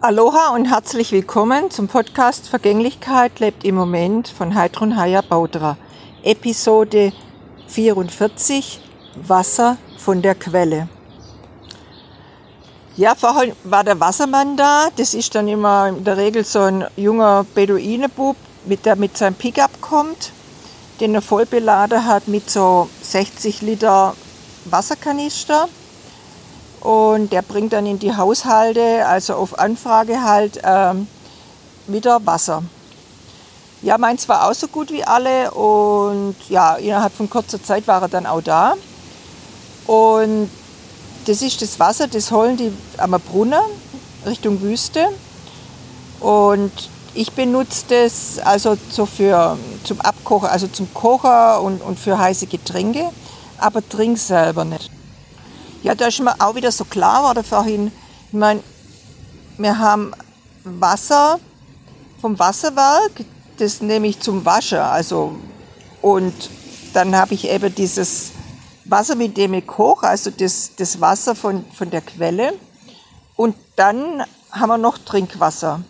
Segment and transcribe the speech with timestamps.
[0.00, 5.76] Aloha und herzlich willkommen zum Podcast Vergänglichkeit lebt im Moment von Heidrun Haya Baudra.
[6.22, 7.12] Episode
[7.66, 8.80] 44
[9.16, 10.88] Wasser von der Quelle.
[12.96, 14.86] Ja, vorhin war der Wassermann da.
[14.94, 18.36] Das ist dann immer in der Regel so ein junger Beduinebub,
[18.66, 20.30] mit der mit seinem Pickup kommt,
[21.00, 24.14] den er voll beladen hat mit so 60 Liter
[24.64, 25.68] Wasserkanister
[26.80, 31.08] und der bringt dann in die Haushalte, also auf Anfrage halt, ähm,
[31.86, 32.62] wieder Wasser.
[33.82, 38.02] Ja, meins war auch so gut wie alle und ja, innerhalb von kurzer Zeit war
[38.02, 38.74] er dann auch da.
[39.86, 40.50] Und
[41.26, 43.60] das ist das Wasser, das holen die am Brunnen
[44.26, 45.08] Richtung Wüste.
[46.20, 46.72] Und
[47.14, 52.46] ich benutze das also so für, zum Abkochen, also zum Kochen und, und für heiße
[52.46, 53.10] Getränke,
[53.58, 54.90] aber trink selber nicht.
[55.82, 57.92] Ja, da ist mir auch wieder so klar war vorhin.
[58.28, 58.62] Ich meine,
[59.58, 60.12] wir haben
[60.64, 61.38] Wasser
[62.20, 63.24] vom Wasserwerk,
[63.58, 64.78] das nehme ich zum Waschen.
[64.78, 65.36] Also,
[66.02, 66.50] und
[66.94, 68.32] dann habe ich eben dieses
[68.84, 72.54] Wasser, mit dem ich koche, also das, das Wasser von, von der Quelle.
[73.36, 75.82] Und dann haben wir noch Trinkwasser.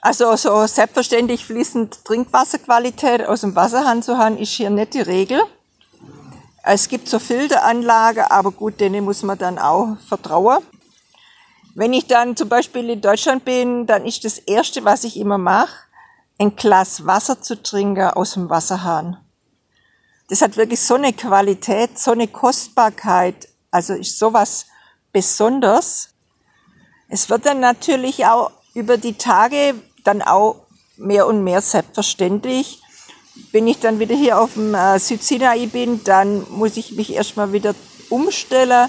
[0.00, 5.40] Also so selbstverständlich fließend Trinkwasserqualität aus dem Wasserhahn zu haben, ist hier nicht die Regel.
[6.64, 10.62] Es gibt so Filteranlage, aber gut, denen muss man dann auch vertrauen.
[11.74, 15.38] Wenn ich dann zum Beispiel in Deutschland bin, dann ist das Erste, was ich immer
[15.38, 15.74] mache,
[16.38, 19.16] ein Glas Wasser zu trinken aus dem Wasserhahn.
[20.28, 24.66] Das hat wirklich so eine Qualität, so eine Kostbarkeit, also ist sowas
[25.12, 26.10] besonders.
[27.08, 29.74] Es wird dann natürlich auch über die Tage
[30.04, 32.82] dann auch mehr und mehr selbstverständlich,
[33.50, 37.52] wenn ich dann wieder hier auf dem äh, Südsinai bin, dann muss ich mich erstmal
[37.52, 37.74] wieder
[38.10, 38.88] umstellen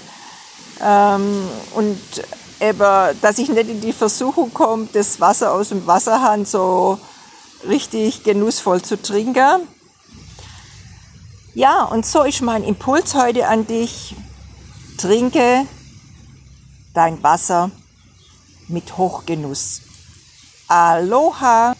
[0.82, 1.98] ähm, und
[2.60, 6.98] eben, dass ich nicht in die Versuchung komme, das Wasser aus dem Wasserhahn so
[7.66, 9.68] richtig genussvoll zu trinken.
[11.54, 14.16] Ja, und so ist mein Impuls heute an dich.
[14.98, 15.66] Trinke
[16.94, 17.70] dein Wasser
[18.68, 19.82] mit Hochgenuss.
[20.68, 21.73] Aloha!